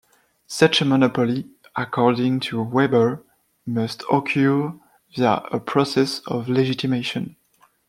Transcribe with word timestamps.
Such 0.47 0.81
a 0.81 0.85
monopoly, 0.85 1.47
according 1.75 2.39
to 2.49 2.59
Weber, 2.63 3.23
must 3.67 4.01
occur 4.11 4.73
via 5.15 5.41
a 5.51 5.59
process 5.59 6.21
of 6.25 6.49
legitimation. 6.49 7.35